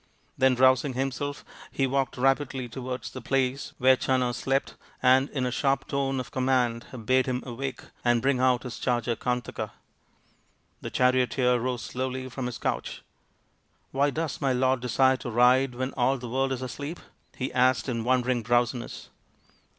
Then, 0.35 0.55
rousing 0.55 0.93
him 0.93 1.11
self, 1.11 1.45
he 1.71 1.85
walked 1.85 2.17
rapidly 2.17 2.67
towards 2.67 3.11
the 3.11 3.21
place 3.21 3.73
where 3.77 3.95
Channa 3.95 4.33
slept 4.33 4.73
and 5.03 5.29
in 5.29 5.45
a 5.45 5.51
sharp 5.51 5.87
tone 5.87 6.19
of 6.19 6.31
command 6.31 6.87
bade 7.05 7.27
him 7.27 7.43
awake 7.45 7.83
and 8.03 8.19
bring 8.19 8.39
out 8.39 8.63
his 8.63 8.79
charger 8.79 9.15
Kantaka. 9.15 9.73
The 10.81 10.89
charioteer 10.89 11.53
rose 11.59 11.83
slowly 11.83 12.29
from 12.29 12.47
his 12.47 12.57
couch." 12.57 13.03
Why 13.91 14.09
does 14.09 14.41
my 14.41 14.53
lord 14.53 14.79
desire 14.79 15.17
to 15.17 15.29
ride 15.29 15.75
when 15.75 15.93
all 15.93 16.17
the 16.17 16.29
world 16.29 16.51
is 16.51 16.63
asleep?" 16.63 16.99
he 17.37 17.53
asked 17.53 17.87
in 17.87 18.03
wondering 18.03 18.41
drowsi 18.43 18.79
ness. 18.79 19.09